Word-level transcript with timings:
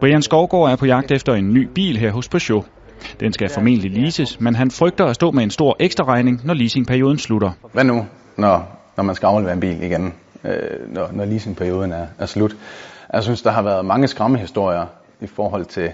Brian 0.00 0.22
Skovgaard 0.22 0.70
er 0.70 0.76
på 0.76 0.86
jagt 0.86 1.10
efter 1.10 1.34
en 1.34 1.54
ny 1.54 1.68
bil 1.74 1.96
her 1.96 2.10
hos 2.10 2.28
Peugeot. 2.28 2.64
Den 3.20 3.32
skal 3.32 3.48
formentlig 3.48 3.90
leases, 3.90 4.40
men 4.40 4.54
han 4.54 4.70
frygter 4.70 5.04
at 5.04 5.14
stå 5.14 5.30
med 5.30 5.42
en 5.42 5.50
stor 5.50 5.76
ekstra 5.80 6.04
regning, 6.04 6.40
når 6.44 6.54
leasingperioden 6.54 7.18
slutter. 7.18 7.50
Hvad 7.72 7.84
nu, 7.84 8.06
når, 8.36 8.78
når 8.96 9.04
man 9.04 9.14
skal 9.14 9.26
aflevere 9.26 9.52
en 9.54 9.60
bil 9.60 9.82
igen, 9.82 10.14
øh, 10.44 10.94
når, 10.94 11.10
når 11.12 11.24
leasingperioden 11.24 11.92
er, 11.92 12.06
er 12.18 12.26
slut? 12.26 12.56
Jeg 13.12 13.22
synes, 13.22 13.42
der 13.42 13.50
har 13.50 13.62
været 13.62 13.84
mange 13.84 14.08
skræmmehistorier 14.08 14.86
i 15.20 15.26
forhold 15.26 15.64
til, 15.64 15.90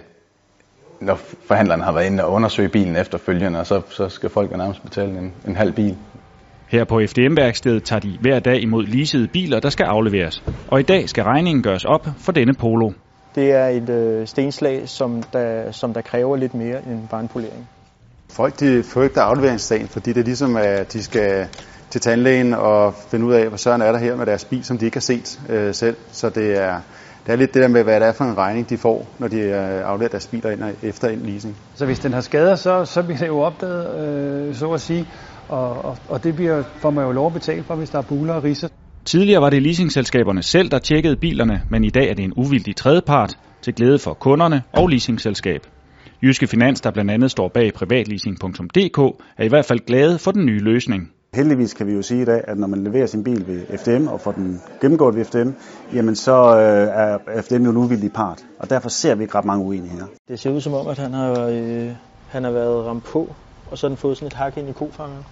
når 1.00 1.14
forhandlerne 1.46 1.82
har 1.82 1.92
været 1.92 2.06
inde 2.06 2.24
og 2.24 2.32
undersøge 2.32 2.68
bilen 2.68 2.96
efterfølgende, 2.96 3.60
og 3.60 3.66
så, 3.66 3.82
så 3.88 4.08
skal 4.08 4.30
folk 4.30 4.52
jo 4.52 4.56
nærmest 4.56 4.82
betale 4.82 5.18
en, 5.18 5.32
en 5.46 5.56
halv 5.56 5.72
bil. 5.72 5.96
Her 6.68 6.84
på 6.84 7.00
FDM-værkstedet 7.06 7.84
tager 7.84 8.00
de 8.00 8.18
hver 8.20 8.40
dag 8.40 8.62
imod 8.62 8.86
leasede 8.86 9.28
biler, 9.28 9.60
der 9.60 9.70
skal 9.70 9.84
afleveres. 9.84 10.44
Og 10.68 10.80
i 10.80 10.82
dag 10.82 11.08
skal 11.08 11.24
regningen 11.24 11.62
gøres 11.62 11.84
op 11.84 12.08
for 12.18 12.32
denne 12.32 12.54
Polo. 12.54 12.90
Det 13.34 13.52
er 13.52 13.66
et 13.66 13.88
øh, 13.88 14.26
stenslag, 14.26 14.88
som 14.88 15.22
der, 15.32 15.72
som 15.72 15.94
der 15.94 16.00
kræver 16.00 16.36
lidt 16.36 16.54
mere 16.54 16.78
end 16.86 17.08
bare 17.08 17.20
en 17.20 17.28
polering. 17.28 17.68
Folk 18.30 18.60
de 18.60 18.82
frygter 18.82 19.22
afleveringsdagen, 19.22 19.88
fordi 19.88 20.12
det 20.12 20.20
er 20.20 20.24
ligesom, 20.24 20.56
at 20.56 20.92
de 20.92 21.02
skal 21.02 21.48
til 21.90 22.00
tandlægen 22.00 22.54
og 22.54 22.94
finde 22.94 23.26
ud 23.26 23.32
af, 23.32 23.48
hvad 23.48 23.58
søren 23.58 23.82
er 23.82 23.92
der 23.92 23.98
her 23.98 24.16
med 24.16 24.26
deres 24.26 24.44
bil, 24.44 24.64
som 24.64 24.78
de 24.78 24.84
ikke 24.84 24.96
har 24.96 25.00
set 25.00 25.40
øh, 25.48 25.74
selv. 25.74 25.96
Så 26.12 26.28
det 26.28 26.58
er, 26.58 26.80
det 27.26 27.32
er 27.32 27.36
lidt 27.36 27.54
det 27.54 27.62
der 27.62 27.68
med, 27.68 27.82
hvad 27.82 28.00
det 28.00 28.08
er 28.08 28.12
for 28.12 28.24
en 28.24 28.38
regning, 28.38 28.70
de 28.70 28.78
får, 28.78 29.06
når 29.18 29.28
de 29.28 29.38
øh, 29.40 29.88
afleverer 29.88 30.10
deres 30.10 30.26
biler 30.26 30.50
ind 30.50 30.62
efter 30.82 31.08
en 31.08 31.18
leasing. 31.18 31.56
Så 31.74 31.86
hvis 31.86 31.98
den 31.98 32.12
har 32.12 32.20
skader, 32.20 32.56
så, 32.56 32.84
så 32.84 33.02
bliver 33.02 33.18
det 33.18 33.26
jo 33.26 33.40
opdaget, 33.40 34.06
øh, 34.48 34.54
så 34.54 34.72
at 34.72 34.80
sige, 34.80 35.08
og, 35.48 35.84
og, 35.84 35.96
og 36.08 36.24
det 36.24 36.36
bliver, 36.36 36.62
får 36.76 36.90
man 36.90 37.04
jo 37.04 37.12
lov 37.12 37.26
at 37.26 37.32
betale 37.32 37.62
for, 37.62 37.74
hvis 37.74 37.90
der 37.90 37.98
er 37.98 38.02
buler 38.02 38.34
og 38.34 38.44
ridser. 38.44 38.68
Tidligere 39.04 39.42
var 39.42 39.50
det 39.50 39.62
leasingselskaberne 39.62 40.42
selv, 40.42 40.70
der 40.70 40.78
tjekkede 40.78 41.16
bilerne, 41.16 41.62
men 41.70 41.84
i 41.84 41.90
dag 41.90 42.10
er 42.10 42.14
det 42.14 42.24
en 42.24 42.32
uvildig 42.36 42.76
tredjepart 42.76 43.38
til 43.62 43.74
glæde 43.74 43.98
for 43.98 44.14
kunderne 44.14 44.62
og 44.72 44.88
leasingselskab. 44.88 45.66
Jyske 46.22 46.46
Finans, 46.46 46.80
der 46.80 46.90
blandt 46.90 47.10
andet 47.10 47.30
står 47.30 47.48
bag 47.48 47.72
privatleasing.dk, 47.74 48.98
er 49.38 49.44
i 49.44 49.48
hvert 49.48 49.64
fald 49.64 49.86
glade 49.86 50.18
for 50.18 50.30
den 50.30 50.46
nye 50.46 50.58
løsning. 50.58 51.10
Heldigvis 51.34 51.74
kan 51.74 51.86
vi 51.86 51.92
jo 51.92 52.02
sige 52.02 52.22
i 52.22 52.24
dag, 52.24 52.40
at 52.48 52.58
når 52.58 52.66
man 52.66 52.84
leverer 52.84 53.06
sin 53.06 53.24
bil 53.24 53.46
ved 53.46 53.78
FDM 53.78 54.06
og 54.08 54.20
får 54.20 54.32
den 54.32 54.60
gennemgået 54.80 55.16
ved 55.16 55.24
FDM, 55.24 55.50
jamen 55.94 56.16
så 56.16 56.32
øh, 56.32 56.88
er 57.02 57.42
FDM 57.42 57.64
jo 57.64 57.70
en 57.70 57.76
uvildig 57.76 58.12
part, 58.12 58.44
og 58.58 58.70
derfor 58.70 58.88
ser 58.88 59.14
vi 59.14 59.22
ikke 59.22 59.34
ret 59.34 59.44
mange 59.44 59.64
uenigheder. 59.64 60.06
Det 60.28 60.38
ser 60.38 60.50
ud 60.50 60.60
som 60.60 60.74
om, 60.74 60.86
at 60.86 60.98
han 60.98 61.12
har, 61.12 61.46
øh, 61.46 61.90
han 62.28 62.44
har 62.44 62.50
været 62.50 62.86
ramt 62.86 63.04
på, 63.04 63.34
og 63.70 63.78
så 63.78 63.86
har 63.86 63.88
den 63.88 63.96
fået 63.96 64.16
sådan 64.16 64.26
et 64.26 64.32
hak 64.32 64.56
ind 64.56 64.68
i 64.68 64.72
kofangeren. 64.72 65.24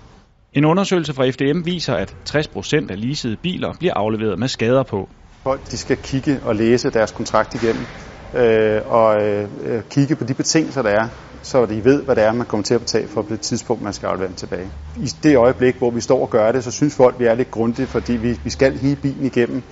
En 0.52 0.64
undersøgelse 0.64 1.14
fra 1.14 1.30
FDM 1.30 1.64
viser, 1.64 1.94
at 1.94 2.14
60% 2.30 2.90
af 2.90 3.00
leasede 3.00 3.36
biler 3.36 3.72
bliver 3.78 3.94
afleveret 3.94 4.38
med 4.38 4.48
skader 4.48 4.82
på. 4.82 5.08
Folk 5.42 5.70
de 5.70 5.76
skal 5.76 5.96
kigge 5.96 6.40
og 6.42 6.56
læse 6.56 6.90
deres 6.90 7.12
kontrakt 7.12 7.54
igennem, 7.54 7.86
øh, 8.34 8.80
og 8.86 9.22
øh, 9.22 9.48
øh, 9.64 9.82
kigge 9.90 10.16
på 10.16 10.24
de 10.24 10.34
betingelser, 10.34 10.82
der 10.82 10.90
er, 10.90 11.08
så 11.42 11.66
de 11.66 11.84
ved, 11.84 12.02
hvad 12.02 12.16
det 12.16 12.24
er, 12.24 12.32
man 12.32 12.46
kommer 12.46 12.64
til 12.64 12.74
at 12.74 12.80
betale 12.80 13.08
for 13.08 13.22
på 13.22 13.28
det 13.30 13.40
tidspunkt, 13.40 13.82
man 13.82 13.92
skal 13.92 14.06
aflevere 14.06 14.28
den 14.28 14.36
tilbage. 14.36 14.70
I 14.96 15.06
det 15.22 15.36
øjeblik, 15.36 15.76
hvor 15.78 15.90
vi 15.90 16.00
står 16.00 16.20
og 16.20 16.30
gør 16.30 16.52
det, 16.52 16.64
så 16.64 16.70
synes 16.70 16.96
folk, 16.96 17.18
vi 17.18 17.24
er 17.24 17.34
lidt 17.34 17.50
grundige, 17.50 17.86
fordi 17.86 18.12
vi, 18.12 18.38
vi 18.44 18.50
skal 18.50 18.78
hele 18.78 18.96
bilen 18.96 19.26
igennem, 19.26 19.62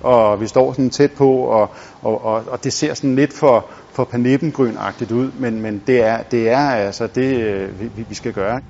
og 0.00 0.40
vi 0.40 0.46
står 0.46 0.72
sådan 0.72 0.90
tæt 0.90 1.12
på, 1.12 1.30
og, 1.30 1.70
og, 2.02 2.24
og, 2.24 2.44
og 2.48 2.64
det 2.64 2.72
ser 2.72 2.94
sådan 2.94 3.14
lidt 3.14 3.32
for, 3.32 3.70
for 3.92 4.04
panippengrønagtigt 4.04 5.10
ud, 5.10 5.32
men, 5.32 5.62
men 5.62 5.82
det, 5.86 6.02
er, 6.02 6.22
det 6.22 6.48
er 6.48 6.70
altså 6.70 7.06
det, 7.06 7.40
øh, 7.40 7.80
vi, 7.96 8.04
vi 8.08 8.14
skal 8.14 8.32
gøre. 8.32 8.60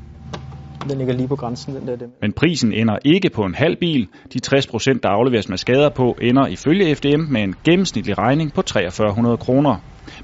Den 0.84 0.98
ligger 0.98 1.14
lige 1.14 1.28
på 1.28 1.36
grænsen, 1.36 1.74
den 1.74 1.86
der. 1.86 1.96
Dem. 1.96 2.08
Men 2.20 2.32
prisen 2.32 2.72
ender 2.72 2.98
ikke 3.04 3.30
på 3.30 3.42
en 3.42 3.54
halv 3.54 3.76
bil. 3.76 4.08
De 4.32 4.38
60 4.38 4.66
procent, 4.66 5.02
der 5.02 5.08
afleveres 5.08 5.48
med 5.48 5.58
skader 5.58 5.90
på, 5.90 6.16
ender 6.22 6.46
ifølge 6.46 6.94
FDM 6.94 7.20
med 7.20 7.42
en 7.42 7.54
gennemsnitlig 7.64 8.18
regning 8.18 8.52
på 8.54 8.62
4300 8.72 9.36
kroner. 9.36 9.76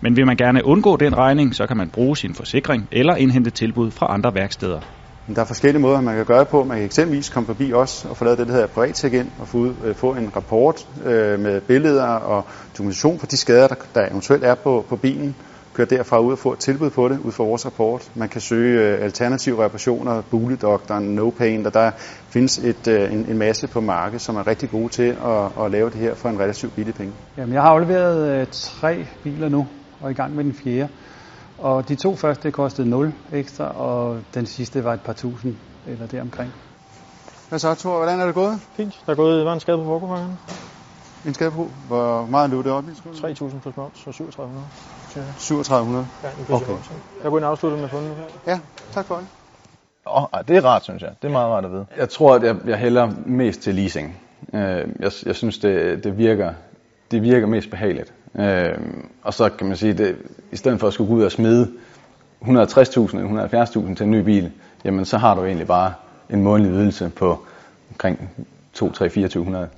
Men 0.02 0.16
vil 0.16 0.26
man 0.26 0.36
gerne 0.36 0.64
undgå 0.64 0.96
den 0.96 1.16
regning, 1.16 1.54
så 1.54 1.66
kan 1.66 1.76
man 1.76 1.90
bruge 1.90 2.16
sin 2.16 2.34
forsikring 2.34 2.88
eller 2.92 3.16
indhente 3.16 3.50
tilbud 3.50 3.90
fra 3.90 4.06
andre 4.14 4.34
værksteder. 4.34 4.80
Der 5.34 5.40
er 5.40 5.46
forskellige 5.46 5.82
måder, 5.82 6.00
man 6.00 6.16
kan 6.16 6.24
gøre 6.24 6.40
det 6.40 6.48
på. 6.48 6.64
Man 6.64 6.76
kan 6.76 6.86
eksempelvis 6.86 7.28
komme 7.28 7.46
forbi 7.46 7.72
os 7.72 8.04
og 8.04 8.16
få 8.16 8.24
lavet 8.24 8.38
det, 8.38 8.46
der 8.46 8.52
hedder 8.52 8.66
privat 8.66 9.04
ind 9.04 9.30
og 9.38 9.48
få, 9.48 9.58
ud, 9.58 9.74
øh, 9.84 9.94
få 9.94 10.14
en 10.14 10.36
rapport 10.36 10.88
øh, 11.04 11.40
med 11.40 11.60
billeder 11.60 12.06
og 12.06 12.44
dokumentation 12.78 13.18
for 13.18 13.26
de 13.26 13.36
skader, 13.36 13.68
der, 13.68 13.74
der 13.94 14.08
eventuelt 14.10 14.44
er 14.44 14.54
på, 14.54 14.84
på 14.88 14.96
bilen 14.96 15.34
køre 15.74 15.86
derfra 15.86 16.18
ud 16.18 16.32
og 16.32 16.38
få 16.38 16.52
et 16.52 16.58
tilbud 16.58 16.90
på 16.90 17.08
det 17.08 17.18
ud 17.24 17.32
fra 17.32 17.44
vores 17.44 17.66
rapport. 17.66 18.10
Man 18.14 18.28
kan 18.28 18.40
søge 18.40 18.80
øh, 18.80 19.04
alternative 19.04 19.64
reparationer, 19.64 20.22
Buledoktoren, 20.30 21.04
No 21.04 21.30
Pain, 21.30 21.66
og 21.66 21.74
der 21.74 21.90
findes 22.28 22.58
et, 22.58 22.88
øh, 22.88 23.12
en, 23.12 23.26
en 23.28 23.38
masse 23.38 23.66
på 23.66 23.80
markedet, 23.80 24.20
som 24.20 24.36
er 24.36 24.46
rigtig 24.46 24.70
gode 24.70 24.88
til 24.88 25.16
at, 25.24 25.64
at 25.64 25.70
lave 25.70 25.90
det 25.90 25.98
her 25.98 26.14
for 26.14 26.28
en 26.28 26.40
relativt 26.40 26.74
billig 26.74 26.94
penge. 26.94 27.12
Jamen, 27.36 27.54
jeg 27.54 27.62
har 27.62 27.68
afleveret 27.68 28.40
øh, 28.40 28.46
tre 28.50 29.06
biler 29.22 29.48
nu, 29.48 29.66
og 30.00 30.06
er 30.06 30.10
i 30.10 30.14
gang 30.14 30.34
med 30.34 30.44
den 30.44 30.54
fjerde. 30.54 30.88
Og 31.58 31.88
de 31.88 31.94
to 31.94 32.16
første 32.16 32.50
kostede 32.50 32.90
0 32.90 33.12
ekstra, 33.32 33.80
og 33.80 34.18
den 34.34 34.46
sidste 34.46 34.84
var 34.84 34.94
et 34.94 35.00
par 35.00 35.12
tusind 35.12 35.56
eller 35.86 36.06
deromkring. 36.06 36.52
Hvad 37.48 37.58
så, 37.58 37.74
Thor? 37.74 37.96
Hvordan 37.96 38.20
er 38.20 38.26
det 38.26 38.34
gået? 38.34 38.60
Fint. 38.76 39.00
Der 39.06 39.12
er 39.12 39.16
gået, 39.16 39.44
var 39.44 39.52
en 39.52 39.60
skade 39.60 39.76
på 39.76 39.84
forkofangeren. 39.84 40.38
En 41.26 41.34
skade 41.34 41.50
på? 41.50 41.70
Hvor 41.88 42.26
meget 42.26 42.50
løb 42.50 42.64
det 42.64 42.72
op 42.72 42.84
i? 42.84 42.90
3.000 42.90 43.58
plus 43.58 43.76
moms, 43.76 43.98
så 43.98 44.12
3700. 44.12 44.64
3700? 45.38 46.06
Ja, 46.22 46.54
okay. 46.54 46.72
Jeg 47.22 47.30
går 47.30 47.38
ind 47.38 47.44
og 47.44 47.50
afslutte 47.50 47.78
med 47.78 47.88
fundet. 47.88 48.16
Ja, 48.46 48.60
tak 48.92 49.06
for 49.06 49.14
det. 49.14 49.26
Oh, 50.06 50.24
det 50.48 50.56
er 50.56 50.64
rart, 50.64 50.84
synes 50.84 51.02
jeg. 51.02 51.10
Det 51.22 51.28
er 51.28 51.32
meget 51.32 51.48
rart 51.48 51.64
at 51.64 51.70
vide. 51.72 51.86
Jeg 51.96 52.08
tror, 52.08 52.34
at 52.34 52.42
jeg, 52.42 52.56
jeg 52.66 52.78
hælder 52.78 53.10
mest 53.26 53.60
til 53.60 53.74
leasing. 53.74 54.16
Jeg, 54.52 54.86
jeg 55.26 55.34
synes, 55.36 55.58
det, 55.58 56.04
det, 56.04 56.18
virker, 56.18 56.52
det 57.10 57.22
virker 57.22 57.46
mest 57.46 57.70
behageligt. 57.70 58.12
Og 59.22 59.34
så 59.34 59.48
kan 59.58 59.66
man 59.66 59.76
sige, 59.76 60.04
at 60.04 60.14
i 60.52 60.56
stedet 60.56 60.80
for 60.80 60.86
at 60.86 60.92
skulle 60.92 61.08
gå 61.08 61.14
ud 61.14 61.22
og 61.22 61.32
smide 61.32 61.70
160.000 62.42 62.48
eller 62.48 63.66
170.000 63.66 63.94
til 63.94 64.04
en 64.04 64.10
ny 64.10 64.20
bil, 64.20 64.52
jamen 64.84 65.04
så 65.04 65.18
har 65.18 65.34
du 65.34 65.44
egentlig 65.44 65.66
bare 65.66 65.94
en 66.30 66.42
månedlig 66.42 66.78
ydelse 66.80 67.08
på 67.08 67.44
omkring 67.90 68.30
2, 68.72 68.92
3, 68.92 69.08
2400. 69.08 69.68